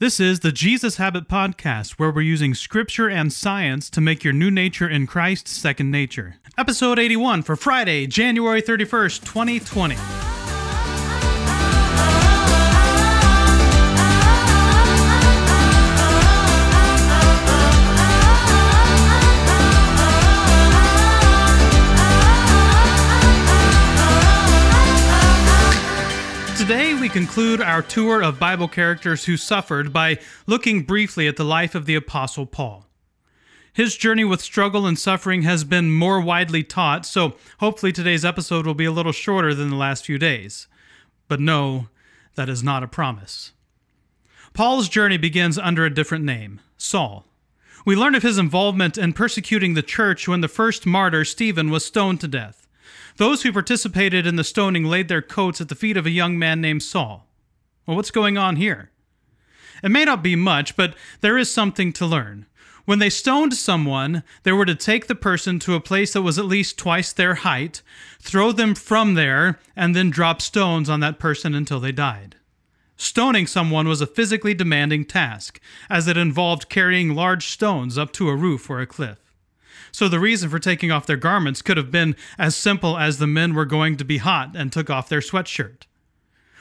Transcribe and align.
This 0.00 0.18
is 0.18 0.40
the 0.40 0.50
Jesus 0.50 0.96
Habit 0.96 1.28
Podcast, 1.28 1.98
where 1.98 2.10
we're 2.10 2.22
using 2.22 2.54
scripture 2.54 3.10
and 3.10 3.30
science 3.30 3.90
to 3.90 4.00
make 4.00 4.24
your 4.24 4.32
new 4.32 4.50
nature 4.50 4.88
in 4.88 5.06
Christ 5.06 5.46
second 5.46 5.90
nature. 5.90 6.36
Episode 6.56 6.98
81 6.98 7.42
for 7.42 7.54
Friday, 7.54 8.06
January 8.06 8.62
31st, 8.62 9.22
2020. 9.26 10.29
Conclude 27.10 27.60
our 27.60 27.82
tour 27.82 28.22
of 28.22 28.38
Bible 28.38 28.68
characters 28.68 29.24
who 29.24 29.36
suffered 29.36 29.92
by 29.92 30.18
looking 30.46 30.82
briefly 30.82 31.26
at 31.26 31.36
the 31.36 31.44
life 31.44 31.74
of 31.74 31.84
the 31.84 31.96
Apostle 31.96 32.46
Paul. 32.46 32.86
His 33.72 33.96
journey 33.96 34.22
with 34.22 34.40
struggle 34.40 34.86
and 34.86 34.96
suffering 34.96 35.42
has 35.42 35.64
been 35.64 35.90
more 35.90 36.20
widely 36.20 36.62
taught, 36.62 37.04
so 37.04 37.34
hopefully 37.58 37.90
today's 37.90 38.24
episode 38.24 38.64
will 38.64 38.74
be 38.74 38.84
a 38.84 38.92
little 38.92 39.10
shorter 39.10 39.54
than 39.54 39.70
the 39.70 39.76
last 39.76 40.06
few 40.06 40.18
days. 40.18 40.68
But 41.26 41.40
no, 41.40 41.88
that 42.36 42.48
is 42.48 42.62
not 42.62 42.84
a 42.84 42.88
promise. 42.88 43.52
Paul's 44.52 44.88
journey 44.88 45.16
begins 45.16 45.58
under 45.58 45.84
a 45.84 45.94
different 45.94 46.24
name 46.24 46.60
Saul. 46.76 47.26
We 47.84 47.96
learn 47.96 48.14
of 48.14 48.22
his 48.22 48.38
involvement 48.38 48.96
in 48.96 49.14
persecuting 49.14 49.74
the 49.74 49.82
church 49.82 50.28
when 50.28 50.42
the 50.42 50.48
first 50.48 50.86
martyr, 50.86 51.24
Stephen, 51.24 51.70
was 51.70 51.84
stoned 51.84 52.20
to 52.20 52.28
death. 52.28 52.59
Those 53.16 53.42
who 53.42 53.52
participated 53.52 54.26
in 54.26 54.36
the 54.36 54.44
stoning 54.44 54.84
laid 54.84 55.08
their 55.08 55.22
coats 55.22 55.60
at 55.60 55.68
the 55.68 55.74
feet 55.74 55.96
of 55.96 56.06
a 56.06 56.10
young 56.10 56.38
man 56.38 56.60
named 56.60 56.82
Saul. 56.82 57.26
Well, 57.86 57.96
what's 57.96 58.10
going 58.10 58.38
on 58.38 58.56
here? 58.56 58.90
It 59.82 59.90
may 59.90 60.04
not 60.04 60.22
be 60.22 60.36
much, 60.36 60.76
but 60.76 60.94
there 61.20 61.38
is 61.38 61.52
something 61.52 61.92
to 61.94 62.06
learn. 62.06 62.46
When 62.84 62.98
they 62.98 63.10
stoned 63.10 63.54
someone, 63.54 64.22
they 64.42 64.52
were 64.52 64.64
to 64.64 64.74
take 64.74 65.06
the 65.06 65.14
person 65.14 65.58
to 65.60 65.74
a 65.74 65.80
place 65.80 66.12
that 66.12 66.22
was 66.22 66.38
at 66.38 66.44
least 66.44 66.78
twice 66.78 67.12
their 67.12 67.36
height, 67.36 67.82
throw 68.20 68.52
them 68.52 68.74
from 68.74 69.14
there, 69.14 69.58
and 69.76 69.94
then 69.94 70.10
drop 70.10 70.42
stones 70.42 70.88
on 70.88 71.00
that 71.00 71.18
person 71.18 71.54
until 71.54 71.78
they 71.78 71.92
died. 71.92 72.36
Stoning 72.96 73.46
someone 73.46 73.88
was 73.88 74.00
a 74.00 74.06
physically 74.06 74.54
demanding 74.54 75.04
task, 75.04 75.60
as 75.88 76.06
it 76.06 76.16
involved 76.16 76.68
carrying 76.68 77.14
large 77.14 77.46
stones 77.46 77.96
up 77.96 78.12
to 78.12 78.28
a 78.28 78.36
roof 78.36 78.68
or 78.68 78.80
a 78.80 78.86
cliff. 78.86 79.29
So 79.92 80.08
the 80.08 80.20
reason 80.20 80.50
for 80.50 80.58
taking 80.58 80.90
off 80.90 81.06
their 81.06 81.16
garments 81.16 81.62
could 81.62 81.76
have 81.76 81.90
been 81.90 82.16
as 82.38 82.56
simple 82.56 82.96
as 82.96 83.18
the 83.18 83.26
men 83.26 83.54
were 83.54 83.64
going 83.64 83.96
to 83.96 84.04
be 84.04 84.18
hot 84.18 84.54
and 84.54 84.72
took 84.72 84.90
off 84.90 85.08
their 85.08 85.20
sweatshirt. 85.20 85.82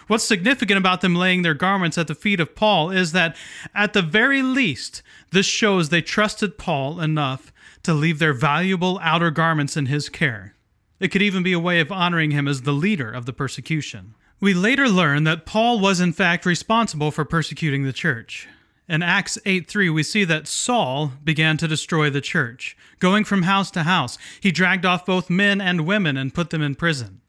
What's 0.07 0.23
significant 0.23 0.79
about 0.79 1.01
them 1.01 1.15
laying 1.15 1.43
their 1.43 1.53
garments 1.53 1.95
at 1.97 2.07
the 2.07 2.15
feet 2.15 2.39
of 2.39 2.55
Paul 2.55 2.89
is 2.89 3.11
that, 3.11 3.35
at 3.75 3.93
the 3.93 4.01
very 4.01 4.41
least, 4.41 5.03
this 5.31 5.45
shows 5.45 5.89
they 5.89 6.01
trusted 6.01 6.57
Paul 6.57 6.99
enough 6.99 7.53
to 7.83 7.93
leave 7.93 8.17
their 8.17 8.33
valuable 8.33 8.99
outer 9.03 9.29
garments 9.29 9.77
in 9.77 9.85
his 9.85 10.09
care. 10.09 10.55
It 10.99 11.09
could 11.09 11.21
even 11.21 11.43
be 11.43 11.53
a 11.53 11.59
way 11.59 11.79
of 11.79 11.91
honoring 11.91 12.31
him 12.31 12.47
as 12.47 12.63
the 12.63 12.71
leader 12.71 13.11
of 13.11 13.27
the 13.27 13.33
persecution. 13.33 14.15
We 14.41 14.53
later 14.55 14.89
learn 14.89 15.25
that 15.25 15.45
Paul 15.45 15.79
was 15.79 15.99
in 15.99 16.13
fact 16.13 16.45
responsible 16.45 17.11
for 17.11 17.23
persecuting 17.23 17.83
the 17.83 17.93
church. 17.93 18.47
In 18.89 19.03
Acts 19.03 19.37
8:3 19.45 19.91
we 19.91 20.01
see 20.01 20.23
that 20.23 20.47
Saul 20.47 21.13
began 21.23 21.57
to 21.57 21.67
destroy 21.67 22.09
the 22.09 22.21
church. 22.21 22.75
Going 22.97 23.23
from 23.23 23.43
house 23.43 23.69
to 23.71 23.83
house, 23.83 24.17
he 24.41 24.51
dragged 24.51 24.83
off 24.83 25.05
both 25.05 25.29
men 25.29 25.61
and 25.61 25.85
women 25.85 26.17
and 26.17 26.33
put 26.33 26.49
them 26.49 26.63
in 26.63 26.73
prison. 26.73 27.21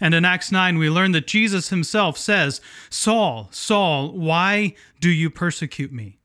And 0.00 0.14
in 0.14 0.24
Acts 0.24 0.52
9, 0.52 0.78
we 0.78 0.88
learn 0.88 1.10
that 1.12 1.26
Jesus 1.26 1.70
himself 1.70 2.16
says, 2.16 2.60
Saul, 2.88 3.48
Saul, 3.50 4.12
why 4.12 4.74
do 5.00 5.10
you 5.10 5.30
persecute 5.30 5.92
me? 5.92 6.20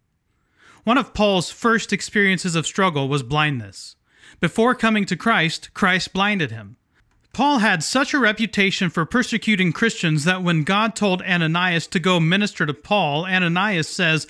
One 0.84 1.00
of 1.00 1.16
Paul's 1.16 1.50
first 1.50 1.92
experiences 1.92 2.56
of 2.56 2.68
struggle 2.68 3.10
was 3.10 3.24
blindness. 3.24 3.96
Before 4.40 4.76
coming 4.76 5.06
to 5.06 5.18
Christ, 5.18 5.74
Christ 5.74 6.14
blinded 6.14 6.52
him. 6.52 6.78
Paul 7.34 7.58
had 7.58 7.84
such 7.84 8.14
a 8.14 8.20
reputation 8.20 8.90
for 8.90 9.04
persecuting 9.06 9.74
Christians 9.74 10.24
that 10.26 10.44
when 10.44 10.64
God 10.64 10.96
told 10.96 11.24
Ananias 11.24 11.88
to 11.88 12.00
go 12.00 12.20
minister 12.20 12.66
to 12.66 12.74
Paul, 12.74 13.26
Ananias 13.26 13.90
says, 13.90 14.28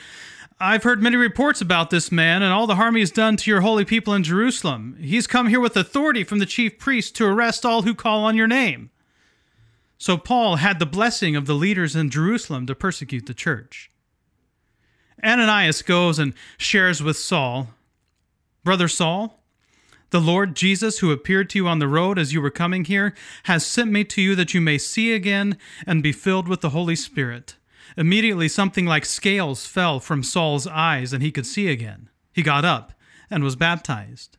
I've 0.59 0.83
heard 0.83 1.03
many 1.03 1.17
reports 1.17 1.59
about 1.59 1.89
this 1.89 2.13
man 2.13 2.41
and 2.41 2.53
all 2.53 2.65
the 2.65 2.75
harm 2.75 2.95
he's 2.95 3.11
done 3.11 3.35
to 3.37 3.51
your 3.51 3.59
holy 3.59 3.83
people 3.83 4.13
in 4.13 4.23
Jerusalem. 4.23 4.97
He's 5.01 5.27
come 5.27 5.49
here 5.49 5.59
with 5.59 5.75
authority 5.75 6.23
from 6.23 6.39
the 6.39 6.45
chief 6.45 6.79
priest 6.79 7.13
to 7.17 7.25
arrest 7.25 7.65
all 7.65 7.81
who 7.81 7.93
call 7.93 8.23
on 8.23 8.37
your 8.37 8.47
name. 8.47 8.89
So 9.97 10.17
Paul 10.17 10.57
had 10.57 10.79
the 10.79 10.85
blessing 10.85 11.35
of 11.35 11.45
the 11.45 11.53
leaders 11.53 11.95
in 11.95 12.09
Jerusalem 12.09 12.65
to 12.67 12.75
persecute 12.75 13.25
the 13.25 13.33
church. 13.33 13.91
Ananias 15.21 15.81
goes 15.81 16.19
and 16.19 16.33
shares 16.57 17.03
with 17.03 17.17
Saul 17.17 17.69
Brother 18.63 18.87
Saul, 18.87 19.43
the 20.09 20.19
Lord 20.19 20.55
Jesus, 20.55 20.97
who 20.97 21.11
appeared 21.11 21.51
to 21.51 21.59
you 21.59 21.67
on 21.67 21.77
the 21.77 21.87
road 21.87 22.17
as 22.17 22.33
you 22.33 22.41
were 22.41 22.49
coming 22.49 22.85
here, 22.85 23.13
has 23.43 23.63
sent 23.63 23.91
me 23.91 24.03
to 24.05 24.21
you 24.23 24.35
that 24.35 24.55
you 24.55 24.61
may 24.61 24.79
see 24.79 25.13
again 25.13 25.57
and 25.85 26.01
be 26.01 26.11
filled 26.11 26.47
with 26.47 26.61
the 26.61 26.71
Holy 26.71 26.95
Spirit. 26.95 27.57
Immediately, 27.97 28.47
something 28.47 28.85
like 28.85 29.05
scales 29.05 29.65
fell 29.65 29.99
from 29.99 30.23
Saul's 30.23 30.67
eyes, 30.67 31.13
and 31.13 31.23
he 31.23 31.31
could 31.31 31.45
see 31.45 31.67
again. 31.67 32.09
He 32.33 32.41
got 32.41 32.65
up 32.65 32.93
and 33.29 33.43
was 33.43 33.55
baptized. 33.55 34.37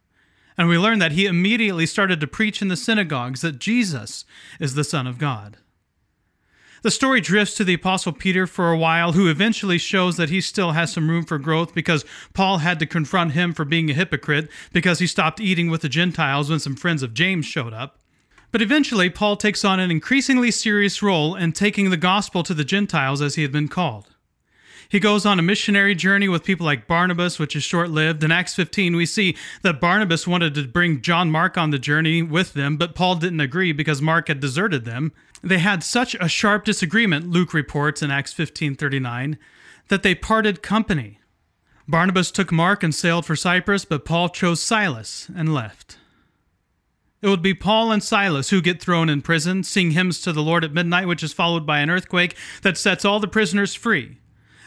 And 0.59 0.69
we 0.69 0.79
learn 0.79 0.99
that 1.01 1.13
he 1.13 1.27
immediately 1.27 1.87
started 1.87 2.21
to 2.21 2.27
preach 2.27 2.63
in 2.63 2.69
the 2.69 2.77
synagogues 2.77 3.43
that 3.43 3.59
Jesus 3.59 4.25
is 4.59 4.75
the 4.75 4.85
Son 4.85 5.07
of 5.07 5.19
God. 5.19 5.59
The 6.83 6.91
story 6.91 7.21
drifts 7.21 7.57
to 7.57 7.65
the 7.65 7.75
Apostle 7.75 8.13
Peter 8.13 8.47
for 8.47 8.71
a 8.71 8.79
while, 8.79 9.13
who 9.13 9.29
eventually 9.29 9.79
shows 9.79 10.17
that 10.17 10.31
he 10.31 10.41
still 10.41 10.73
has 10.73 10.93
some 10.93 11.11
room 11.11 11.25
for 11.25 11.39
growth 11.39 11.75
because 11.75 12.05
Paul 12.33 12.59
had 12.59 12.79
to 12.79 12.87
confront 12.87 13.33
him 13.33 13.53
for 13.53 13.65
being 13.65 13.91
a 13.91 13.95
hypocrite 13.95 14.49
because 14.73 14.99
he 14.99 15.07
stopped 15.07 15.41
eating 15.41 15.69
with 15.71 15.81
the 15.81 15.89
Gentiles 15.89 16.49
when 16.49 16.61
some 16.61 16.77
friends 16.77 17.03
of 17.03 17.13
James 17.13 17.45
showed 17.45 17.73
up. 17.73 17.99
But 18.53 18.63
eventually, 18.63 19.11
Paul 19.11 19.37
takes 19.37 19.65
on 19.65 19.81
an 19.81 19.91
increasingly 19.91 20.51
serious 20.51 21.03
role 21.03 21.35
in 21.35 21.53
taking 21.53 21.91
the 21.91 21.97
gospel 21.97 22.43
to 22.45 22.55
the 22.55 22.65
Gentiles 22.65 23.21
as 23.21 23.35
he 23.35 23.43
had 23.43 23.53
been 23.53 23.69
called. 23.69 24.09
He 24.89 25.01
goes 25.01 25.27
on 25.27 25.39
a 25.39 25.43
missionary 25.43 25.95
journey 25.95 26.29
with 26.29 26.45
people 26.45 26.65
like 26.65 26.87
Barnabas, 26.87 27.39
which 27.39 27.57
is 27.57 27.65
short 27.65 27.91
lived. 27.91 28.23
In 28.23 28.31
Acts 28.31 28.55
15, 28.55 28.95
we 28.95 29.05
see 29.05 29.37
that 29.63 29.81
Barnabas 29.81 30.27
wanted 30.27 30.55
to 30.55 30.69
bring 30.69 31.03
John 31.03 31.31
Mark 31.31 31.59
on 31.59 31.71
the 31.71 31.79
journey 31.79 32.23
with 32.23 32.55
them, 32.55 32.77
but 32.77 32.95
Paul 32.95 33.17
didn't 33.17 33.41
agree 33.41 33.73
because 33.73 34.01
Mark 34.01 34.29
had 34.29 34.39
deserted 34.39 34.85
them. 34.85 35.13
They 35.43 35.59
had 35.59 35.83
such 35.83 36.15
a 36.21 36.29
sharp 36.29 36.65
disagreement, 36.65 37.29
Luke 37.29 37.53
reports 37.53 38.01
in 38.01 38.11
Acts 38.11 38.33
15:39, 38.33 39.39
that 39.89 40.03
they 40.03 40.15
parted 40.15 40.63
company. 40.63 41.19
Barnabas 41.89 42.31
took 42.31 42.51
Mark 42.53 42.83
and 42.83 42.95
sailed 42.95 43.27
for 43.27 43.37
Cyprus, 43.37 43.85
but 43.85 44.05
Paul 44.05 44.29
chose 44.29 44.63
Silas 44.63 45.29
and 45.35 45.53
left. 45.53 45.99
It 47.23 47.29
would 47.29 47.43
be 47.43 47.55
Paul 47.55 47.93
and 47.93 48.03
Silas 48.03 48.51
who 48.51 48.61
get 48.61 48.81
thrown 48.81 49.09
in 49.09 49.23
prison, 49.23 49.63
sing 49.63 49.93
hymns 49.93 50.21
to 50.21 50.33
the 50.33 50.43
Lord 50.43 50.65
at 50.65 50.73
midnight, 50.73 51.09
which 51.09 51.23
is 51.23 51.33
followed 51.33 51.67
by 51.67 51.81
an 51.81 51.91
earthquake 51.91 52.37
that 52.63 52.77
sets 52.77 53.05
all 53.05 53.21
the 53.21 53.29
prisoners 53.29 53.75
free. 53.75 54.19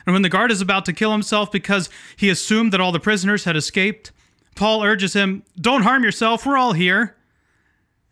And 0.05 0.13
when 0.13 0.23
the 0.23 0.29
guard 0.29 0.51
is 0.51 0.61
about 0.61 0.85
to 0.85 0.93
kill 0.93 1.11
himself 1.11 1.51
because 1.51 1.89
he 2.15 2.29
assumed 2.29 2.73
that 2.73 2.81
all 2.81 2.91
the 2.91 2.99
prisoners 2.99 3.43
had 3.43 3.55
escaped, 3.55 4.11
Paul 4.55 4.83
urges 4.83 5.13
him, 5.13 5.43
Don't 5.59 5.83
harm 5.83 6.03
yourself, 6.03 6.45
we're 6.45 6.57
all 6.57 6.73
here. 6.73 7.15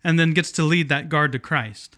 And 0.04 0.18
then 0.18 0.32
gets 0.32 0.52
to 0.52 0.62
lead 0.62 0.88
that 0.88 1.08
guard 1.08 1.32
to 1.32 1.40
Christ. 1.40 1.96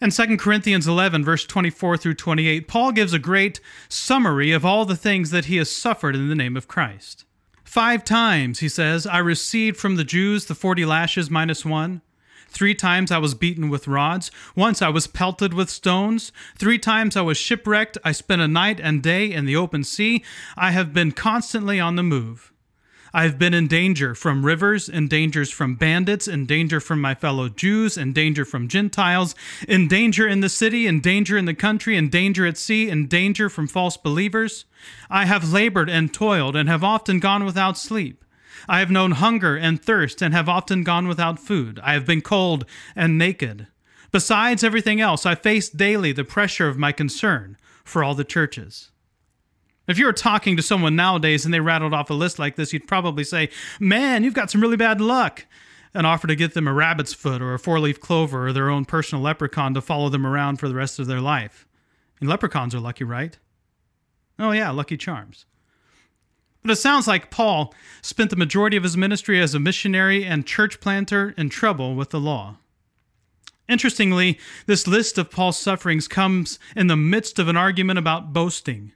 In 0.00 0.10
2 0.10 0.36
Corinthians 0.36 0.88
11, 0.88 1.24
verse 1.24 1.46
24 1.46 1.96
through 1.96 2.14
28, 2.14 2.66
Paul 2.68 2.92
gives 2.92 3.12
a 3.12 3.18
great 3.18 3.60
summary 3.88 4.50
of 4.52 4.64
all 4.64 4.84
the 4.84 4.96
things 4.96 5.30
that 5.30 5.46
he 5.46 5.56
has 5.56 5.70
suffered 5.70 6.16
in 6.16 6.28
the 6.28 6.34
name 6.34 6.56
of 6.56 6.68
Christ. 6.68 7.24
Five 7.66 8.04
times, 8.04 8.60
he 8.60 8.68
says, 8.68 9.06
I 9.06 9.18
received 9.18 9.76
from 9.76 9.96
the 9.96 10.04
Jews 10.04 10.46
the 10.46 10.54
40 10.54 10.86
lashes 10.86 11.28
minus 11.28 11.64
one. 11.64 12.00
Three 12.48 12.76
times 12.76 13.10
I 13.10 13.18
was 13.18 13.34
beaten 13.34 13.68
with 13.68 13.88
rods. 13.88 14.30
Once 14.54 14.80
I 14.80 14.88
was 14.88 15.08
pelted 15.08 15.52
with 15.52 15.68
stones. 15.68 16.32
Three 16.56 16.78
times 16.78 17.16
I 17.16 17.22
was 17.22 17.36
shipwrecked. 17.36 17.98
I 18.04 18.12
spent 18.12 18.40
a 18.40 18.48
night 18.48 18.80
and 18.80 19.02
day 19.02 19.30
in 19.30 19.44
the 19.46 19.56
open 19.56 19.82
sea. 19.82 20.24
I 20.56 20.70
have 20.70 20.94
been 20.94 21.10
constantly 21.10 21.78
on 21.80 21.96
the 21.96 22.02
move. 22.04 22.52
I 23.16 23.22
have 23.22 23.38
been 23.38 23.54
in 23.54 23.66
danger 23.66 24.14
from 24.14 24.44
rivers, 24.44 24.90
in 24.90 25.08
dangers 25.08 25.50
from 25.50 25.74
bandits, 25.76 26.28
in 26.28 26.44
danger 26.44 26.80
from 26.80 27.00
my 27.00 27.14
fellow 27.14 27.48
Jews, 27.48 27.96
in 27.96 28.12
danger 28.12 28.44
from 28.44 28.68
Gentiles, 28.68 29.34
in 29.66 29.88
danger 29.88 30.28
in 30.28 30.40
the 30.40 30.50
city, 30.50 30.86
in 30.86 31.00
danger 31.00 31.38
in 31.38 31.46
the 31.46 31.54
country, 31.54 31.96
in 31.96 32.10
danger 32.10 32.44
at 32.44 32.58
sea, 32.58 32.90
in 32.90 33.06
danger 33.06 33.48
from 33.48 33.68
false 33.68 33.96
believers. 33.96 34.66
I 35.08 35.24
have 35.24 35.50
labored 35.50 35.88
and 35.88 36.12
toiled 36.12 36.56
and 36.56 36.68
have 36.68 36.84
often 36.84 37.18
gone 37.18 37.46
without 37.46 37.78
sleep. 37.78 38.22
I 38.68 38.80
have 38.80 38.90
known 38.90 39.12
hunger 39.12 39.56
and 39.56 39.82
thirst 39.82 40.20
and 40.20 40.34
have 40.34 40.50
often 40.50 40.84
gone 40.84 41.08
without 41.08 41.38
food. 41.38 41.80
I 41.82 41.94
have 41.94 42.04
been 42.04 42.20
cold 42.20 42.66
and 42.94 43.16
naked. 43.16 43.66
Besides 44.12 44.62
everything 44.62 45.00
else, 45.00 45.24
I 45.24 45.36
face 45.36 45.70
daily 45.70 46.12
the 46.12 46.22
pressure 46.22 46.68
of 46.68 46.76
my 46.76 46.92
concern 46.92 47.56
for 47.82 48.04
all 48.04 48.14
the 48.14 48.24
churches. 48.24 48.90
If 49.86 49.98
you 49.98 50.06
were 50.06 50.12
talking 50.12 50.56
to 50.56 50.62
someone 50.62 50.96
nowadays 50.96 51.44
and 51.44 51.54
they 51.54 51.60
rattled 51.60 51.94
off 51.94 52.10
a 52.10 52.14
list 52.14 52.38
like 52.38 52.56
this, 52.56 52.72
you'd 52.72 52.88
probably 52.88 53.24
say, 53.24 53.50
Man, 53.78 54.24
you've 54.24 54.34
got 54.34 54.50
some 54.50 54.60
really 54.60 54.76
bad 54.76 55.00
luck, 55.00 55.46
and 55.94 56.06
offer 56.06 56.26
to 56.26 56.36
get 56.36 56.54
them 56.54 56.68
a 56.68 56.72
rabbit's 56.72 57.14
foot 57.14 57.40
or 57.40 57.54
a 57.54 57.58
four 57.58 57.80
leaf 57.80 58.00
clover 58.00 58.48
or 58.48 58.52
their 58.52 58.68
own 58.68 58.84
personal 58.84 59.22
leprechaun 59.22 59.74
to 59.74 59.80
follow 59.80 60.08
them 60.08 60.26
around 60.26 60.56
for 60.56 60.68
the 60.68 60.74
rest 60.74 60.98
of 60.98 61.06
their 61.06 61.20
life. 61.20 61.66
And 62.20 62.28
leprechauns 62.28 62.74
are 62.74 62.80
lucky, 62.80 63.04
right? 63.04 63.38
Oh, 64.38 64.52
yeah, 64.52 64.70
Lucky 64.70 64.96
Charms. 64.96 65.46
But 66.62 66.72
it 66.72 66.76
sounds 66.76 67.06
like 67.06 67.30
Paul 67.30 67.72
spent 68.02 68.30
the 68.30 68.36
majority 68.36 68.76
of 68.76 68.82
his 68.82 68.96
ministry 68.96 69.40
as 69.40 69.54
a 69.54 69.60
missionary 69.60 70.24
and 70.24 70.46
church 70.46 70.80
planter 70.80 71.32
in 71.38 71.48
trouble 71.48 71.94
with 71.94 72.10
the 72.10 72.20
law. 72.20 72.56
Interestingly, 73.68 74.38
this 74.66 74.86
list 74.86 75.16
of 75.16 75.30
Paul's 75.30 75.58
sufferings 75.58 76.08
comes 76.08 76.58
in 76.74 76.88
the 76.88 76.96
midst 76.96 77.38
of 77.38 77.48
an 77.48 77.56
argument 77.56 77.98
about 77.98 78.32
boasting. 78.32 78.92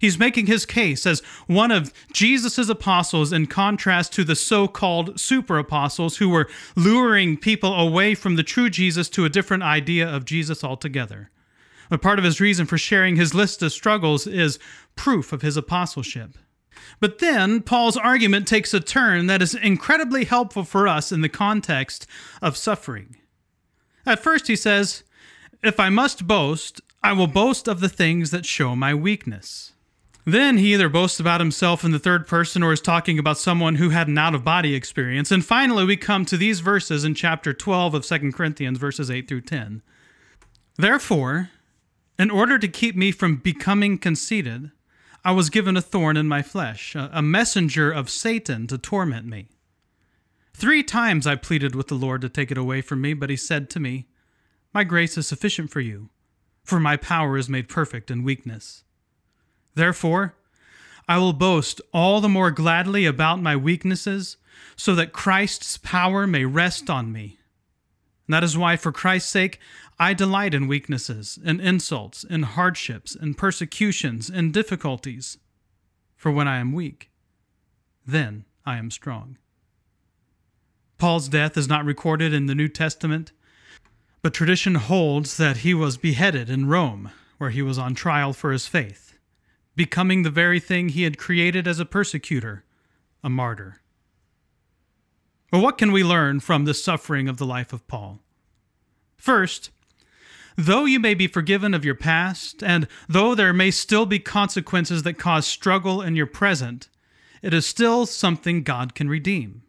He's 0.00 0.18
making 0.18 0.46
his 0.46 0.64
case 0.64 1.04
as 1.04 1.20
one 1.46 1.70
of 1.70 1.92
Jesus' 2.10 2.70
apostles 2.70 3.34
in 3.34 3.46
contrast 3.46 4.14
to 4.14 4.24
the 4.24 4.34
so 4.34 4.66
called 4.66 5.20
super 5.20 5.58
apostles 5.58 6.16
who 6.16 6.30
were 6.30 6.48
luring 6.74 7.36
people 7.36 7.74
away 7.74 8.14
from 8.14 8.36
the 8.36 8.42
true 8.42 8.70
Jesus 8.70 9.10
to 9.10 9.26
a 9.26 9.28
different 9.28 9.62
idea 9.62 10.08
of 10.08 10.24
Jesus 10.24 10.64
altogether. 10.64 11.30
A 11.90 11.98
part 11.98 12.18
of 12.18 12.24
his 12.24 12.40
reason 12.40 12.64
for 12.64 12.78
sharing 12.78 13.16
his 13.16 13.34
list 13.34 13.62
of 13.62 13.72
struggles 13.72 14.26
is 14.26 14.58
proof 14.96 15.34
of 15.34 15.42
his 15.42 15.58
apostleship. 15.58 16.38
But 16.98 17.18
then 17.18 17.60
Paul's 17.60 17.98
argument 17.98 18.48
takes 18.48 18.72
a 18.72 18.80
turn 18.80 19.26
that 19.26 19.42
is 19.42 19.54
incredibly 19.54 20.24
helpful 20.24 20.64
for 20.64 20.88
us 20.88 21.12
in 21.12 21.20
the 21.20 21.28
context 21.28 22.06
of 22.40 22.56
suffering. 22.56 23.16
At 24.06 24.22
first, 24.22 24.46
he 24.46 24.56
says, 24.56 25.02
If 25.62 25.78
I 25.78 25.90
must 25.90 26.26
boast, 26.26 26.80
I 27.02 27.12
will 27.12 27.26
boast 27.26 27.68
of 27.68 27.80
the 27.80 27.88
things 27.90 28.30
that 28.30 28.46
show 28.46 28.74
my 28.74 28.94
weakness. 28.94 29.72
Then 30.24 30.58
he 30.58 30.74
either 30.74 30.88
boasts 30.88 31.18
about 31.18 31.40
himself 31.40 31.82
in 31.82 31.92
the 31.92 31.98
third 31.98 32.26
person 32.26 32.62
or 32.62 32.72
is 32.72 32.80
talking 32.80 33.18
about 33.18 33.38
someone 33.38 33.76
who 33.76 33.90
had 33.90 34.08
an 34.08 34.18
out 34.18 34.34
of 34.34 34.44
body 34.44 34.74
experience. 34.74 35.30
And 35.30 35.44
finally, 35.44 35.84
we 35.84 35.96
come 35.96 36.24
to 36.26 36.36
these 36.36 36.60
verses 36.60 37.04
in 37.04 37.14
chapter 37.14 37.52
12 37.52 37.94
of 37.94 38.04
2 38.04 38.32
Corinthians, 38.32 38.78
verses 38.78 39.10
8 39.10 39.26
through 39.26 39.40
10. 39.42 39.82
Therefore, 40.76 41.50
in 42.18 42.30
order 42.30 42.58
to 42.58 42.68
keep 42.68 42.96
me 42.96 43.12
from 43.12 43.36
becoming 43.36 43.96
conceited, 43.96 44.70
I 45.24 45.32
was 45.32 45.50
given 45.50 45.76
a 45.76 45.82
thorn 45.82 46.16
in 46.16 46.28
my 46.28 46.42
flesh, 46.42 46.94
a 46.94 47.22
messenger 47.22 47.90
of 47.90 48.10
Satan 48.10 48.66
to 48.68 48.78
torment 48.78 49.26
me. 49.26 49.48
Three 50.54 50.82
times 50.82 51.26
I 51.26 51.36
pleaded 51.36 51.74
with 51.74 51.88
the 51.88 51.94
Lord 51.94 52.20
to 52.20 52.28
take 52.28 52.50
it 52.50 52.58
away 52.58 52.82
from 52.82 53.00
me, 53.00 53.14
but 53.14 53.30
he 53.30 53.36
said 53.36 53.70
to 53.70 53.80
me, 53.80 54.06
My 54.74 54.84
grace 54.84 55.16
is 55.16 55.26
sufficient 55.26 55.70
for 55.70 55.80
you, 55.80 56.10
for 56.62 56.78
my 56.78 56.96
power 56.96 57.38
is 57.38 57.48
made 57.48 57.68
perfect 57.68 58.10
in 58.10 58.22
weakness. 58.22 58.84
Therefore, 59.80 60.34
I 61.08 61.16
will 61.16 61.32
boast 61.32 61.80
all 61.90 62.20
the 62.20 62.28
more 62.28 62.50
gladly 62.50 63.06
about 63.06 63.40
my 63.40 63.56
weaknesses, 63.56 64.36
so 64.76 64.94
that 64.94 65.14
Christ's 65.14 65.78
power 65.78 66.26
may 66.26 66.44
rest 66.44 66.90
on 66.90 67.10
me. 67.10 67.38
And 68.26 68.34
that 68.34 68.44
is 68.44 68.58
why, 68.58 68.76
for 68.76 68.92
Christ's 68.92 69.30
sake, 69.30 69.58
I 69.98 70.12
delight 70.12 70.52
in 70.52 70.68
weaknesses, 70.68 71.38
in 71.42 71.60
insults, 71.60 72.24
in 72.24 72.42
hardships, 72.42 73.14
in 73.14 73.32
persecutions, 73.32 74.28
in 74.28 74.52
difficulties. 74.52 75.38
For 76.14 76.30
when 76.30 76.46
I 76.46 76.58
am 76.58 76.74
weak, 76.74 77.10
then 78.06 78.44
I 78.66 78.76
am 78.76 78.90
strong. 78.90 79.38
Paul's 80.98 81.30
death 81.30 81.56
is 81.56 81.68
not 81.68 81.86
recorded 81.86 82.34
in 82.34 82.44
the 82.44 82.54
New 82.54 82.68
Testament, 82.68 83.32
but 84.20 84.34
tradition 84.34 84.74
holds 84.74 85.38
that 85.38 85.64
he 85.64 85.72
was 85.72 85.96
beheaded 85.96 86.50
in 86.50 86.68
Rome, 86.68 87.12
where 87.38 87.48
he 87.48 87.62
was 87.62 87.78
on 87.78 87.94
trial 87.94 88.34
for 88.34 88.52
his 88.52 88.66
faith, 88.66 89.09
becoming 89.76 90.22
the 90.22 90.30
very 90.30 90.60
thing 90.60 90.90
he 90.90 91.02
had 91.02 91.18
created 91.18 91.66
as 91.66 91.80
a 91.80 91.84
persecutor, 91.84 92.64
a 93.22 93.30
martyr. 93.30 93.80
Well, 95.52 95.62
what 95.62 95.78
can 95.78 95.92
we 95.92 96.04
learn 96.04 96.40
from 96.40 96.64
the 96.64 96.74
suffering 96.74 97.28
of 97.28 97.38
the 97.38 97.46
life 97.46 97.72
of 97.72 97.86
Paul? 97.88 98.20
First, 99.16 99.70
Though 100.56 100.84
you 100.84 101.00
may 101.00 101.14
be 101.14 101.26
forgiven 101.26 101.72
of 101.72 101.86
your 101.86 101.94
past, 101.94 102.62
and 102.62 102.86
though 103.08 103.34
there 103.34 103.52
may 103.52 103.70
still 103.70 104.04
be 104.04 104.18
consequences 104.18 105.04
that 105.04 105.14
cause 105.14 105.46
struggle 105.46 106.02
in 106.02 106.16
your 106.16 106.26
present, 106.26 106.88
it 107.40 107.54
is 107.54 107.64
still 107.64 108.04
something 108.04 108.62
God 108.62 108.94
can 108.94 109.08
redeem. 109.08 109.62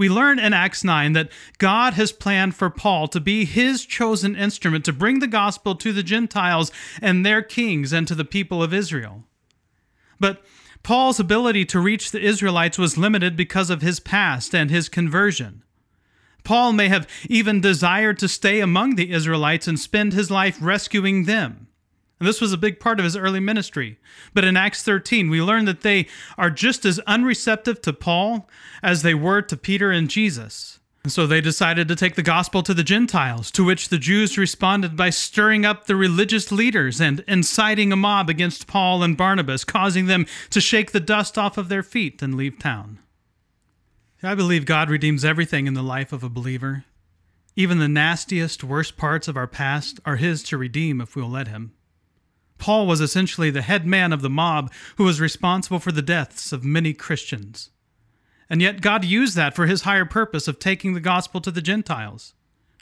We 0.00 0.08
learn 0.08 0.38
in 0.38 0.54
Acts 0.54 0.82
9 0.82 1.12
that 1.12 1.28
God 1.58 1.92
has 1.92 2.10
planned 2.10 2.54
for 2.54 2.70
Paul 2.70 3.06
to 3.08 3.20
be 3.20 3.44
his 3.44 3.84
chosen 3.84 4.34
instrument 4.34 4.86
to 4.86 4.94
bring 4.94 5.18
the 5.18 5.26
gospel 5.26 5.74
to 5.74 5.92
the 5.92 6.02
Gentiles 6.02 6.72
and 7.02 7.26
their 7.26 7.42
kings 7.42 7.92
and 7.92 8.08
to 8.08 8.14
the 8.14 8.24
people 8.24 8.62
of 8.62 8.72
Israel. 8.72 9.24
But 10.18 10.42
Paul's 10.82 11.20
ability 11.20 11.66
to 11.66 11.80
reach 11.80 12.12
the 12.12 12.24
Israelites 12.24 12.78
was 12.78 12.96
limited 12.96 13.36
because 13.36 13.68
of 13.68 13.82
his 13.82 14.00
past 14.00 14.54
and 14.54 14.70
his 14.70 14.88
conversion. 14.88 15.64
Paul 16.44 16.72
may 16.72 16.88
have 16.88 17.06
even 17.28 17.60
desired 17.60 18.18
to 18.20 18.26
stay 18.28 18.60
among 18.60 18.94
the 18.94 19.12
Israelites 19.12 19.68
and 19.68 19.78
spend 19.78 20.14
his 20.14 20.30
life 20.30 20.56
rescuing 20.62 21.26
them. 21.26 21.68
And 22.20 22.28
this 22.28 22.40
was 22.40 22.52
a 22.52 22.58
big 22.58 22.78
part 22.78 23.00
of 23.00 23.04
his 23.04 23.16
early 23.16 23.40
ministry. 23.40 23.98
But 24.34 24.44
in 24.44 24.56
Acts 24.56 24.82
13, 24.82 25.30
we 25.30 25.40
learn 25.40 25.64
that 25.64 25.80
they 25.80 26.06
are 26.36 26.50
just 26.50 26.84
as 26.84 27.00
unreceptive 27.00 27.80
to 27.82 27.94
Paul 27.94 28.48
as 28.82 29.02
they 29.02 29.14
were 29.14 29.40
to 29.40 29.56
Peter 29.56 29.90
and 29.90 30.08
Jesus. 30.08 30.80
And 31.02 31.10
so 31.10 31.26
they 31.26 31.40
decided 31.40 31.88
to 31.88 31.96
take 31.96 32.14
the 32.14 32.22
gospel 32.22 32.62
to 32.62 32.74
the 32.74 32.84
Gentiles, 32.84 33.50
to 33.52 33.64
which 33.64 33.88
the 33.88 33.96
Jews 33.96 34.36
responded 34.36 34.98
by 34.98 35.08
stirring 35.08 35.64
up 35.64 35.86
the 35.86 35.96
religious 35.96 36.52
leaders 36.52 37.00
and 37.00 37.24
inciting 37.26 37.90
a 37.90 37.96
mob 37.96 38.28
against 38.28 38.66
Paul 38.66 39.02
and 39.02 39.16
Barnabas, 39.16 39.64
causing 39.64 40.04
them 40.06 40.26
to 40.50 40.60
shake 40.60 40.92
the 40.92 41.00
dust 41.00 41.38
off 41.38 41.56
of 41.56 41.70
their 41.70 41.82
feet 41.82 42.20
and 42.20 42.34
leave 42.34 42.58
town. 42.58 42.98
I 44.22 44.34
believe 44.34 44.66
God 44.66 44.90
redeems 44.90 45.24
everything 45.24 45.66
in 45.66 45.72
the 45.72 45.82
life 45.82 46.12
of 46.12 46.22
a 46.22 46.28
believer. 46.28 46.84
Even 47.56 47.78
the 47.78 47.88
nastiest, 47.88 48.62
worst 48.62 48.98
parts 48.98 49.26
of 49.26 49.38
our 49.38 49.46
past 49.46 50.00
are 50.04 50.16
His 50.16 50.42
to 50.44 50.58
redeem 50.58 51.00
if 51.00 51.16
we'll 51.16 51.30
let 51.30 51.48
Him. 51.48 51.72
Paul 52.60 52.86
was 52.86 53.00
essentially 53.00 53.50
the 53.50 53.62
head 53.62 53.86
man 53.86 54.12
of 54.12 54.22
the 54.22 54.30
mob 54.30 54.70
who 54.96 55.04
was 55.04 55.20
responsible 55.20 55.80
for 55.80 55.90
the 55.90 56.02
deaths 56.02 56.52
of 56.52 56.62
many 56.62 56.92
Christians. 56.92 57.70
And 58.48 58.60
yet, 58.60 58.80
God 58.80 59.04
used 59.04 59.34
that 59.36 59.56
for 59.56 59.66
His 59.66 59.82
higher 59.82 60.04
purpose 60.04 60.46
of 60.46 60.58
taking 60.58 60.92
the 60.92 61.00
gospel 61.00 61.40
to 61.40 61.50
the 61.50 61.62
Gentiles. 61.62 62.34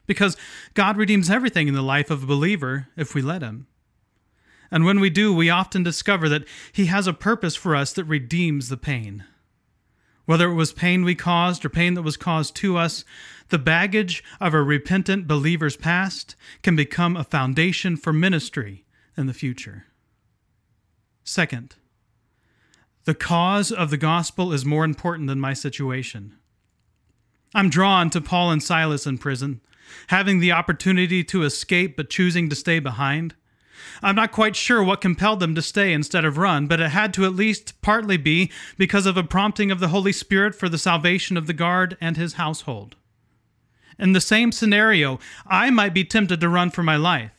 Because 0.06 0.36
God 0.74 0.96
redeems 0.96 1.30
everything 1.30 1.68
in 1.68 1.74
the 1.74 1.82
life 1.82 2.10
of 2.10 2.22
a 2.22 2.26
believer 2.26 2.88
if 2.96 3.14
we 3.14 3.22
let 3.22 3.42
Him. 3.42 3.66
And 4.70 4.84
when 4.84 5.00
we 5.00 5.10
do, 5.10 5.32
we 5.32 5.48
often 5.48 5.82
discover 5.82 6.28
that 6.28 6.44
He 6.72 6.86
has 6.86 7.06
a 7.06 7.12
purpose 7.12 7.54
for 7.54 7.76
us 7.76 7.92
that 7.92 8.04
redeems 8.04 8.68
the 8.68 8.76
pain. 8.76 9.24
Whether 10.24 10.50
it 10.50 10.54
was 10.54 10.72
pain 10.72 11.04
we 11.04 11.14
caused 11.14 11.64
or 11.64 11.70
pain 11.70 11.94
that 11.94 12.02
was 12.02 12.16
caused 12.16 12.56
to 12.56 12.76
us, 12.76 13.04
the 13.48 13.58
baggage 13.58 14.22
of 14.40 14.52
a 14.52 14.62
repentant 14.62 15.26
believer's 15.26 15.76
past 15.76 16.36
can 16.62 16.76
become 16.76 17.16
a 17.16 17.24
foundation 17.24 17.96
for 17.96 18.12
ministry 18.12 18.84
in 19.18 19.26
the 19.26 19.34
future. 19.34 19.86
Second, 21.24 21.74
the 23.04 23.14
cause 23.14 23.72
of 23.72 23.90
the 23.90 23.96
gospel 23.96 24.52
is 24.52 24.64
more 24.64 24.84
important 24.84 25.28
than 25.28 25.40
my 25.40 25.52
situation. 25.52 26.36
I'm 27.54 27.68
drawn 27.68 28.10
to 28.10 28.20
Paul 28.20 28.50
and 28.50 28.62
Silas 28.62 29.06
in 29.06 29.18
prison, 29.18 29.60
having 30.08 30.38
the 30.38 30.52
opportunity 30.52 31.24
to 31.24 31.42
escape 31.42 31.96
but 31.96 32.10
choosing 32.10 32.48
to 32.48 32.56
stay 32.56 32.78
behind. 32.78 33.34
I'm 34.02 34.14
not 34.14 34.32
quite 34.32 34.56
sure 34.56 34.82
what 34.82 35.00
compelled 35.00 35.40
them 35.40 35.54
to 35.54 35.62
stay 35.62 35.92
instead 35.92 36.24
of 36.24 36.36
run, 36.38 36.66
but 36.66 36.80
it 36.80 36.90
had 36.90 37.14
to 37.14 37.24
at 37.24 37.34
least 37.34 37.80
partly 37.80 38.16
be 38.16 38.50
because 38.76 39.06
of 39.06 39.16
a 39.16 39.22
prompting 39.22 39.70
of 39.70 39.80
the 39.80 39.88
Holy 39.88 40.12
Spirit 40.12 40.54
for 40.54 40.68
the 40.68 40.78
salvation 40.78 41.36
of 41.36 41.46
the 41.46 41.52
guard 41.52 41.96
and 42.00 42.16
his 42.16 42.34
household. 42.34 42.96
In 43.98 44.12
the 44.12 44.20
same 44.20 44.52
scenario, 44.52 45.18
I 45.46 45.70
might 45.70 45.94
be 45.94 46.04
tempted 46.04 46.40
to 46.40 46.48
run 46.48 46.70
for 46.70 46.82
my 46.82 46.96
life. 46.96 47.32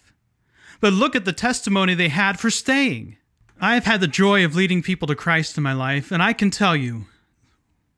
But 0.80 0.94
look 0.94 1.16
at 1.16 1.26
the 1.26 1.34
testimony 1.34 1.94
they 1.94 2.10
had 2.10 2.40
for 2.40 2.50
staying. 2.50 3.18
I 3.60 3.74
have 3.74 3.86
had 3.86 4.00
the 4.00 4.08
joy 4.08 4.46
of 4.46 4.56
leading 4.56 4.82
people 4.82 5.08
to 5.08 5.16
Christ 5.16 5.58
in 5.58 5.64
my 5.64 5.74
life, 5.74 6.12
and 6.12 6.24
I 6.24 6.34
can 6.34 6.50
tell 6.50 6.76
you, 6.76 7.06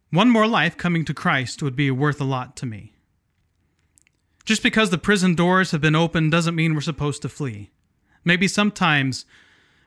one 0.10 0.30
more 0.30 0.48
life 0.48 0.78
coming 0.78 1.06
to 1.06 1.14
Christ 1.14 1.62
would 1.62 1.76
be 1.76 1.92
worth 1.92 2.20
a 2.20 2.26
lot 2.26 2.56
to 2.58 2.66
me. 2.66 2.94
Just 4.44 4.64
because 4.64 4.90
the 4.90 4.98
prison 4.98 5.36
doors 5.36 5.72
have 5.72 5.82
been 5.82 5.96
opened 5.96 6.32
doesn't 6.32 6.56
mean 6.56 6.74
we're 6.74 6.82
supposed 6.82 7.22
to 7.22 7.30
flee 7.30 7.70
maybe 8.24 8.48
sometimes, 8.48 9.26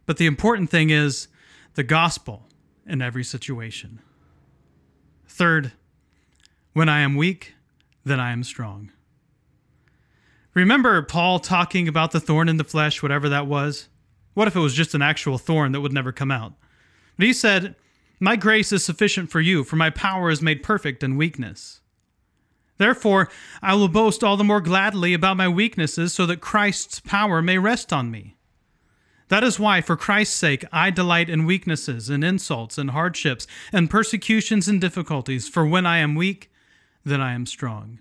but 0.07 0.17
the 0.17 0.27
important 0.27 0.71
thing 0.71 0.91
is 0.91 1.29
the 1.75 1.83
gospel 1.83 2.49
in 2.87 3.01
every 3.01 3.25
situation. 3.25 4.01
Third, 5.27 5.73
when 6.73 6.89
I 6.89 7.01
am 7.01 7.17
weak, 7.17 7.55
then 8.05 8.21
I 8.21 8.33
am 8.33 8.45
strong. 8.45 8.93
Remember 10.55 11.03
Paul 11.03 11.41
talking 11.41 11.89
about 11.89 12.13
the 12.13 12.21
thorn 12.21 12.49
in 12.49 12.59
the 12.59 12.65
flesh, 12.65 13.03
whatever 13.03 13.29
that 13.29 13.49
was? 13.49 13.89
What 14.35 14.47
if 14.47 14.55
it 14.55 14.61
was 14.61 14.75
just 14.75 14.95
an 14.95 15.03
actual 15.03 15.37
thorn 15.37 15.73
that 15.73 15.81
would 15.81 15.93
never 15.93 16.13
come 16.13 16.31
out? 16.31 16.55
But 17.17 17.27
he 17.27 17.33
said, 17.33 17.75
My 18.21 18.37
grace 18.37 18.73
is 18.73 18.85
sufficient 18.85 19.31
for 19.31 19.41
you, 19.41 19.65
for 19.65 19.75
my 19.75 19.91
power 19.91 20.31
is 20.31 20.41
made 20.41 20.63
perfect 20.63 21.03
in 21.03 21.17
weakness. 21.17 21.81
Therefore, 22.79 23.29
I 23.63 23.75
will 23.75 23.89
boast 23.89 24.23
all 24.23 24.37
the 24.37 24.45
more 24.45 24.61
gladly 24.61 25.13
about 25.13 25.37
my 25.37 25.49
weaknesses, 25.49 26.13
so 26.13 26.25
that 26.27 26.41
Christ's 26.41 27.01
power 27.01 27.43
may 27.43 27.59
rest 27.59 27.93
on 27.93 28.11
me. 28.11 28.37
That 29.29 29.45
is 29.45 29.59
why, 29.59 29.81
for 29.81 29.97
Christ's 29.97 30.37
sake, 30.37 30.65
I 30.73 30.91
delight 30.91 31.31
in 31.31 31.47
weaknesses, 31.47 32.11
and 32.11 32.23
insults, 32.23 32.79
and 32.79 32.91
hardships, 32.91 33.47
and 33.73 33.91
persecutions 33.91 34.69
and 34.69 34.81
difficulties, 34.81 35.49
for 35.49 35.67
when 35.67 35.87
I 35.87 35.99
am 35.99 36.15
weak, 36.15 36.53
then 37.05 37.21
I 37.21 37.33
am 37.33 37.47
strong. 37.47 38.01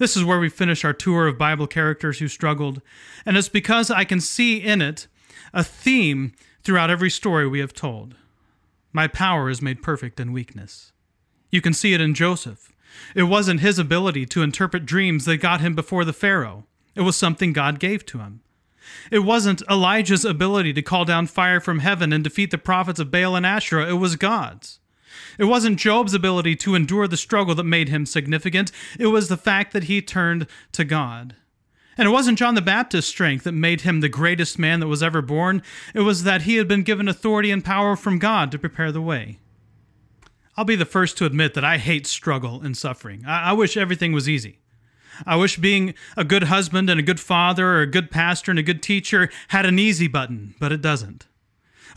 This 0.00 0.16
is 0.16 0.24
where 0.24 0.40
we 0.40 0.48
finish 0.48 0.82
our 0.82 0.94
tour 0.94 1.26
of 1.26 1.36
Bible 1.36 1.66
characters 1.66 2.20
who 2.20 2.28
struggled, 2.28 2.80
and 3.26 3.36
it's 3.36 3.50
because 3.50 3.90
I 3.90 4.04
can 4.04 4.18
see 4.18 4.56
in 4.56 4.80
it 4.80 5.06
a 5.52 5.62
theme 5.62 6.32
throughout 6.64 6.88
every 6.88 7.10
story 7.10 7.46
we 7.46 7.60
have 7.60 7.74
told. 7.74 8.14
My 8.94 9.06
power 9.06 9.50
is 9.50 9.60
made 9.60 9.82
perfect 9.82 10.18
in 10.18 10.32
weakness. 10.32 10.92
You 11.50 11.60
can 11.60 11.74
see 11.74 11.92
it 11.92 12.00
in 12.00 12.14
Joseph. 12.14 12.72
It 13.14 13.24
wasn't 13.24 13.60
his 13.60 13.78
ability 13.78 14.24
to 14.24 14.42
interpret 14.42 14.86
dreams 14.86 15.26
that 15.26 15.36
got 15.36 15.60
him 15.60 15.74
before 15.74 16.06
the 16.06 16.14
Pharaoh, 16.14 16.64
it 16.94 17.02
was 17.02 17.14
something 17.14 17.52
God 17.52 17.78
gave 17.78 18.06
to 18.06 18.20
him. 18.20 18.40
It 19.10 19.18
wasn't 19.18 19.62
Elijah's 19.70 20.24
ability 20.24 20.72
to 20.72 20.82
call 20.82 21.04
down 21.04 21.26
fire 21.26 21.60
from 21.60 21.80
heaven 21.80 22.10
and 22.10 22.24
defeat 22.24 22.50
the 22.50 22.56
prophets 22.56 23.00
of 23.00 23.10
Baal 23.10 23.36
and 23.36 23.44
Asherah, 23.44 23.90
it 23.90 23.98
was 23.98 24.16
God's. 24.16 24.79
It 25.38 25.44
wasn't 25.44 25.78
Job's 25.78 26.14
ability 26.14 26.56
to 26.56 26.74
endure 26.74 27.08
the 27.08 27.16
struggle 27.16 27.54
that 27.54 27.64
made 27.64 27.88
him 27.88 28.06
significant, 28.06 28.72
it 28.98 29.08
was 29.08 29.28
the 29.28 29.36
fact 29.36 29.72
that 29.72 29.84
he 29.84 30.02
turned 30.02 30.46
to 30.72 30.84
God. 30.84 31.36
And 31.96 32.06
it 32.06 32.12
wasn't 32.12 32.38
John 32.38 32.54
the 32.54 32.62
Baptist's 32.62 33.10
strength 33.10 33.44
that 33.44 33.52
made 33.52 33.82
him 33.82 34.00
the 34.00 34.08
greatest 34.08 34.58
man 34.58 34.80
that 34.80 34.86
was 34.86 35.02
ever 35.02 35.20
born, 35.20 35.62
it 35.94 36.00
was 36.00 36.22
that 36.22 36.42
he 36.42 36.56
had 36.56 36.68
been 36.68 36.82
given 36.82 37.08
authority 37.08 37.50
and 37.50 37.64
power 37.64 37.96
from 37.96 38.18
God 38.18 38.50
to 38.52 38.58
prepare 38.58 38.92
the 38.92 39.02
way. 39.02 39.38
I'll 40.56 40.64
be 40.64 40.76
the 40.76 40.84
first 40.84 41.16
to 41.18 41.26
admit 41.26 41.54
that 41.54 41.64
I 41.64 41.78
hate 41.78 42.06
struggle 42.06 42.60
and 42.62 42.76
suffering. 42.76 43.24
I, 43.26 43.50
I 43.50 43.52
wish 43.52 43.76
everything 43.76 44.12
was 44.12 44.28
easy. 44.28 44.58
I 45.26 45.36
wish 45.36 45.56
being 45.56 45.94
a 46.16 46.24
good 46.24 46.44
husband 46.44 46.88
and 46.88 46.98
a 46.98 47.02
good 47.02 47.20
father 47.20 47.66
or 47.66 47.80
a 47.80 47.86
good 47.86 48.10
pastor 48.10 48.50
and 48.50 48.58
a 48.58 48.62
good 48.62 48.82
teacher 48.82 49.30
had 49.48 49.66
an 49.66 49.78
easy 49.78 50.08
button, 50.08 50.54
but 50.58 50.72
it 50.72 50.80
doesn't. 50.80 51.26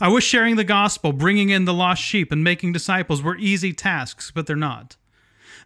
I 0.00 0.08
wish 0.08 0.24
sharing 0.24 0.56
the 0.56 0.64
gospel, 0.64 1.12
bringing 1.12 1.50
in 1.50 1.64
the 1.64 1.74
lost 1.74 2.02
sheep, 2.02 2.32
and 2.32 2.42
making 2.42 2.72
disciples 2.72 3.22
were 3.22 3.36
easy 3.36 3.72
tasks, 3.72 4.30
but 4.30 4.46
they're 4.46 4.56
not. 4.56 4.96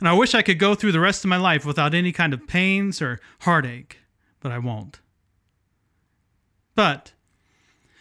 And 0.00 0.08
I 0.08 0.12
wish 0.12 0.34
I 0.34 0.42
could 0.42 0.58
go 0.58 0.74
through 0.74 0.92
the 0.92 1.00
rest 1.00 1.24
of 1.24 1.28
my 1.28 1.36
life 1.36 1.64
without 1.64 1.94
any 1.94 2.12
kind 2.12 2.32
of 2.32 2.46
pains 2.46 3.02
or 3.02 3.20
heartache, 3.40 3.98
but 4.40 4.52
I 4.52 4.58
won't. 4.58 5.00
But 6.74 7.12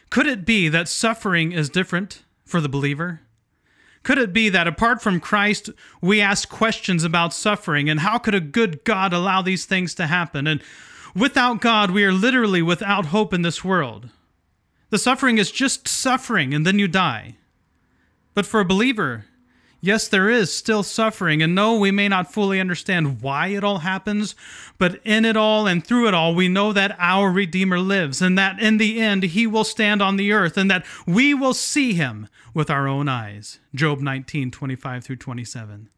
could 0.09 0.27
it 0.27 0.45
be 0.45 0.69
that 0.69 0.87
suffering 0.87 1.51
is 1.51 1.69
different 1.69 2.23
for 2.45 2.61
the 2.61 2.69
believer? 2.69 3.21
Could 4.03 4.19
it 4.19 4.31
be 4.31 4.49
that 4.49 4.67
apart 4.67 5.01
from 5.01 5.19
Christ, 5.19 5.69
we 5.99 6.21
ask 6.21 6.47
questions 6.47 7.03
about 7.03 7.33
suffering 7.33 7.89
and 7.89 7.99
how 7.99 8.17
could 8.17 8.35
a 8.35 8.39
good 8.39 8.83
God 8.83 9.11
allow 9.11 9.41
these 9.41 9.65
things 9.65 9.95
to 9.95 10.07
happen? 10.07 10.47
And 10.47 10.61
without 11.15 11.59
God, 11.59 11.91
we 11.91 12.05
are 12.05 12.13
literally 12.13 12.61
without 12.61 13.07
hope 13.07 13.33
in 13.33 13.41
this 13.41 13.65
world. 13.65 14.09
The 14.89 14.97
suffering 14.97 15.37
is 15.37 15.51
just 15.51 15.87
suffering 15.87 16.53
and 16.53 16.65
then 16.65 16.79
you 16.79 16.87
die. 16.87 17.35
But 18.33 18.45
for 18.45 18.59
a 18.59 18.65
believer, 18.65 19.25
Yes, 19.79 20.07
there 20.07 20.29
is 20.29 20.51
still 20.51 20.81
suffering, 20.81 21.43
and 21.43 21.53
no, 21.53 21.77
we 21.77 21.91
may 21.91 22.07
not 22.07 22.33
fully 22.33 22.59
understand 22.59 23.21
why 23.21 23.47
it 23.47 23.63
all 23.63 23.79
happens, 23.79 24.35
but 24.79 24.99
in 25.05 25.23
it 25.23 25.37
all 25.37 25.67
and 25.67 25.85
through 25.85 26.07
it 26.07 26.15
all, 26.15 26.33
we 26.33 26.47
know 26.47 26.73
that 26.73 26.95
our 26.97 27.31
Redeemer 27.31 27.79
lives, 27.79 28.21
and 28.21 28.37
that 28.39 28.59
in 28.59 28.77
the 28.77 28.99
end, 28.99 29.21
he 29.23 29.45
will 29.45 29.63
stand 29.63 30.01
on 30.01 30.17
the 30.17 30.31
earth, 30.31 30.57
and 30.57 30.69
that 30.71 30.85
we 31.05 31.33
will 31.33 31.53
see 31.53 31.93
him 31.93 32.27
with 32.55 32.71
our 32.71 32.87
own 32.87 33.07
eyes. 33.07 33.59
Job 33.75 33.99
19, 33.99 34.49
25 34.49 35.03
through 35.03 35.15
27. 35.17 35.89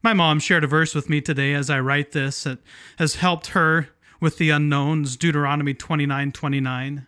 My 0.00 0.12
mom 0.12 0.38
shared 0.38 0.64
a 0.64 0.68
verse 0.68 0.94
with 0.94 1.10
me 1.10 1.20
today 1.20 1.52
as 1.52 1.68
I 1.68 1.80
write 1.80 2.12
this 2.12 2.44
that 2.44 2.60
has 2.98 3.16
helped 3.16 3.48
her 3.48 3.88
with 4.20 4.38
the 4.38 4.50
unknowns, 4.50 5.16
Deuteronomy 5.16 5.74
29, 5.74 6.30
29. 6.30 7.06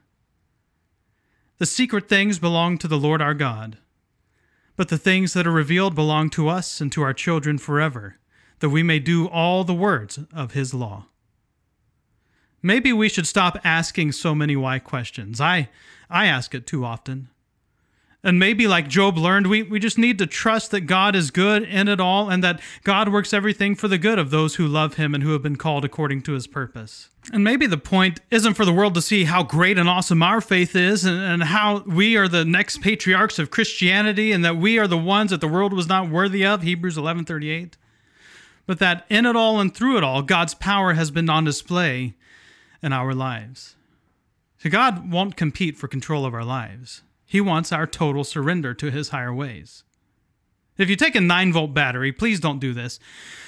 The 1.58 1.66
secret 1.66 2.08
things 2.08 2.38
belong 2.38 2.78
to 2.78 2.88
the 2.88 2.98
Lord 2.98 3.22
our 3.22 3.34
God 3.34 3.78
but 4.76 4.88
the 4.88 4.98
things 4.98 5.32
that 5.32 5.46
are 5.46 5.52
revealed 5.52 5.94
belong 5.94 6.30
to 6.30 6.48
us 6.48 6.80
and 6.80 6.92
to 6.92 7.02
our 7.02 7.14
children 7.14 7.58
forever, 7.58 8.18
that 8.60 8.68
we 8.68 8.82
may 8.82 8.98
do 8.98 9.26
all 9.26 9.64
the 9.64 9.74
words 9.74 10.18
of 10.34 10.52
his 10.52 10.74
law. 10.74 11.06
Maybe 12.62 12.92
we 12.92 13.08
should 13.08 13.26
stop 13.26 13.58
asking 13.64 14.12
so 14.12 14.34
many 14.34 14.54
why 14.54 14.78
questions. 14.78 15.40
I 15.40 15.70
I 16.10 16.26
ask 16.26 16.54
it 16.54 16.66
too 16.66 16.84
often. 16.84 17.28
And 18.26 18.40
maybe, 18.40 18.66
like 18.66 18.88
Job 18.88 19.16
learned, 19.16 19.46
we, 19.46 19.62
we 19.62 19.78
just 19.78 19.98
need 19.98 20.18
to 20.18 20.26
trust 20.26 20.72
that 20.72 20.80
God 20.80 21.14
is 21.14 21.30
good 21.30 21.62
in 21.62 21.86
it 21.86 22.00
all 22.00 22.28
and 22.28 22.42
that 22.42 22.60
God 22.82 23.12
works 23.12 23.32
everything 23.32 23.76
for 23.76 23.86
the 23.86 23.98
good 23.98 24.18
of 24.18 24.30
those 24.30 24.56
who 24.56 24.66
love 24.66 24.94
Him 24.94 25.14
and 25.14 25.22
who 25.22 25.30
have 25.30 25.44
been 25.44 25.54
called 25.54 25.84
according 25.84 26.22
to 26.22 26.32
His 26.32 26.48
purpose. 26.48 27.08
And 27.32 27.44
maybe 27.44 27.68
the 27.68 27.78
point 27.78 28.18
isn't 28.32 28.54
for 28.54 28.64
the 28.64 28.72
world 28.72 28.94
to 28.94 29.00
see 29.00 29.24
how 29.26 29.44
great 29.44 29.78
and 29.78 29.88
awesome 29.88 30.24
our 30.24 30.40
faith 30.40 30.74
is 30.74 31.04
and, 31.04 31.20
and 31.20 31.44
how 31.44 31.84
we 31.86 32.16
are 32.16 32.26
the 32.26 32.44
next 32.44 32.82
patriarchs 32.82 33.38
of 33.38 33.52
Christianity 33.52 34.32
and 34.32 34.44
that 34.44 34.56
we 34.56 34.76
are 34.76 34.88
the 34.88 34.98
ones 34.98 35.30
that 35.30 35.40
the 35.40 35.46
world 35.46 35.72
was 35.72 35.86
not 35.86 36.10
worthy 36.10 36.44
of, 36.44 36.62
Hebrews 36.62 36.96
11:38. 36.96 37.74
But 38.66 38.80
that 38.80 39.06
in 39.08 39.24
it 39.24 39.36
all 39.36 39.60
and 39.60 39.72
through 39.72 39.98
it 39.98 40.02
all, 40.02 40.22
God's 40.22 40.54
power 40.54 40.94
has 40.94 41.12
been 41.12 41.30
on 41.30 41.44
display 41.44 42.14
in 42.82 42.92
our 42.92 43.14
lives. 43.14 43.76
So 44.58 44.68
God 44.68 45.12
won't 45.12 45.36
compete 45.36 45.76
for 45.76 45.86
control 45.86 46.26
of 46.26 46.34
our 46.34 46.44
lives. 46.44 47.02
He 47.26 47.40
wants 47.40 47.72
our 47.72 47.86
total 47.86 48.24
surrender 48.24 48.72
to 48.74 48.90
his 48.90 49.08
higher 49.10 49.34
ways. 49.34 49.82
If 50.78 50.90
you 50.90 50.96
take 50.96 51.14
a 51.14 51.20
9 51.20 51.52
volt 51.52 51.74
battery, 51.74 52.12
please 52.12 52.38
don't 52.38 52.60
do 52.60 52.72
this, 52.72 52.98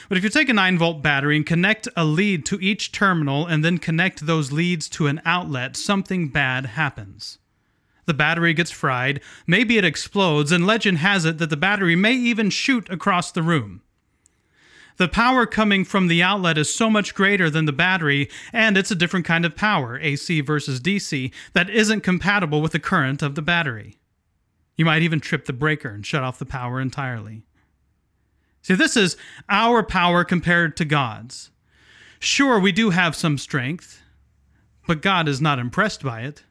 but 0.08 0.16
if 0.18 0.24
you 0.24 0.30
take 0.30 0.48
a 0.48 0.54
9 0.54 0.78
volt 0.78 1.02
battery 1.02 1.36
and 1.36 1.46
connect 1.46 1.86
a 1.94 2.04
lead 2.04 2.44
to 2.46 2.58
each 2.60 2.90
terminal 2.90 3.46
and 3.46 3.64
then 3.64 3.78
connect 3.78 4.26
those 4.26 4.50
leads 4.50 4.88
to 4.90 5.06
an 5.06 5.20
outlet, 5.24 5.76
something 5.76 6.28
bad 6.28 6.66
happens. 6.66 7.38
The 8.06 8.14
battery 8.14 8.54
gets 8.54 8.70
fried, 8.70 9.20
maybe 9.46 9.76
it 9.76 9.84
explodes, 9.84 10.50
and 10.50 10.66
legend 10.66 10.98
has 10.98 11.26
it 11.26 11.36
that 11.38 11.50
the 11.50 11.58
battery 11.58 11.94
may 11.94 12.14
even 12.14 12.48
shoot 12.48 12.88
across 12.88 13.30
the 13.30 13.42
room. 13.42 13.82
The 14.98 15.08
power 15.08 15.46
coming 15.46 15.84
from 15.84 16.08
the 16.08 16.24
outlet 16.24 16.58
is 16.58 16.74
so 16.74 16.90
much 16.90 17.14
greater 17.14 17.48
than 17.48 17.66
the 17.66 17.72
battery, 17.72 18.28
and 18.52 18.76
it's 18.76 18.90
a 18.90 18.96
different 18.96 19.24
kind 19.24 19.44
of 19.44 19.54
power, 19.54 19.96
AC 20.00 20.40
versus 20.40 20.80
DC, 20.80 21.32
that 21.52 21.70
isn't 21.70 22.00
compatible 22.00 22.60
with 22.60 22.72
the 22.72 22.80
current 22.80 23.22
of 23.22 23.36
the 23.36 23.42
battery. 23.42 23.96
You 24.76 24.84
might 24.84 25.02
even 25.02 25.20
trip 25.20 25.46
the 25.46 25.52
breaker 25.52 25.88
and 25.88 26.04
shut 26.04 26.24
off 26.24 26.40
the 26.40 26.44
power 26.44 26.80
entirely. 26.80 27.44
See, 28.62 28.74
this 28.74 28.96
is 28.96 29.16
our 29.48 29.84
power 29.84 30.24
compared 30.24 30.76
to 30.78 30.84
God's. 30.84 31.50
Sure, 32.18 32.58
we 32.58 32.72
do 32.72 32.90
have 32.90 33.14
some 33.14 33.38
strength, 33.38 34.02
but 34.88 35.00
God 35.00 35.28
is 35.28 35.40
not 35.40 35.60
impressed 35.60 36.02
by 36.02 36.22
it. 36.22 36.42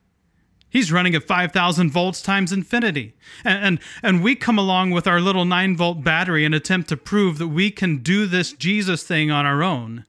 He's 0.70 0.92
running 0.92 1.16
at 1.16 1.24
5,000 1.24 1.90
volts 1.92 2.22
times 2.22 2.52
infinity. 2.52 3.16
And, 3.44 3.64
and, 3.64 3.80
and 4.04 4.24
we 4.24 4.36
come 4.36 4.58
along 4.58 4.92
with 4.92 5.08
our 5.08 5.22
little 5.22 5.46
9 5.46 5.78
volt 5.78 6.04
battery 6.04 6.44
and 6.44 6.54
attempt 6.54 6.90
to 6.90 6.98
prove 6.98 7.38
that 7.38 7.48
we 7.48 7.72
can 7.72 7.98
do 7.98 8.26
this 8.26 8.54
Jesus 8.54 9.04
thing 9.04 9.32
on 9.32 9.46
our 9.46 9.64
own. 9.64 10.06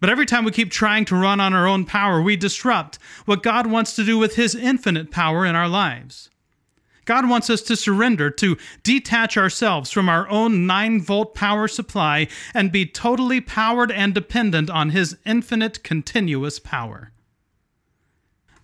But 0.00 0.10
every 0.10 0.26
time 0.26 0.44
we 0.44 0.50
keep 0.50 0.72
trying 0.72 1.04
to 1.06 1.16
run 1.16 1.38
on 1.38 1.54
our 1.54 1.68
own 1.68 1.84
power, 1.84 2.20
we 2.20 2.34
disrupt 2.34 2.98
what 3.24 3.44
God 3.44 3.68
wants 3.68 3.94
to 3.94 4.04
do 4.04 4.18
with 4.18 4.34
His 4.34 4.56
infinite 4.56 5.12
power 5.12 5.46
in 5.46 5.54
our 5.54 5.68
lives. 5.68 6.28
God 7.04 7.28
wants 7.28 7.48
us 7.48 7.62
to 7.62 7.76
surrender, 7.76 8.28
to 8.30 8.56
detach 8.82 9.36
ourselves 9.36 9.92
from 9.92 10.08
our 10.08 10.28
own 10.28 10.66
9 10.66 11.00
volt 11.00 11.36
power 11.36 11.68
supply 11.68 12.26
and 12.52 12.72
be 12.72 12.84
totally 12.84 13.40
powered 13.40 13.92
and 13.92 14.12
dependent 14.12 14.68
on 14.70 14.90
His 14.90 15.16
infinite 15.24 15.84
continuous 15.84 16.58
power. 16.58 17.11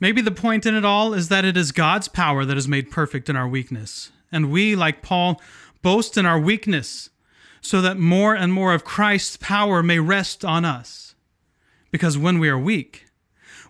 Maybe 0.00 0.20
the 0.20 0.30
point 0.30 0.64
in 0.64 0.74
it 0.74 0.84
all 0.84 1.12
is 1.12 1.28
that 1.28 1.44
it 1.44 1.56
is 1.56 1.72
God's 1.72 2.08
power 2.08 2.44
that 2.44 2.56
is 2.56 2.68
made 2.68 2.90
perfect 2.90 3.28
in 3.28 3.36
our 3.36 3.48
weakness. 3.48 4.12
And 4.30 4.50
we, 4.50 4.76
like 4.76 5.02
Paul, 5.02 5.40
boast 5.82 6.16
in 6.16 6.26
our 6.26 6.38
weakness 6.38 7.10
so 7.60 7.80
that 7.80 7.98
more 7.98 8.34
and 8.34 8.52
more 8.52 8.72
of 8.72 8.84
Christ's 8.84 9.36
power 9.36 9.82
may 9.82 9.98
rest 9.98 10.44
on 10.44 10.64
us. 10.64 11.14
Because 11.90 12.16
when 12.16 12.38
we 12.38 12.48
are 12.48 12.58
weak, 12.58 13.06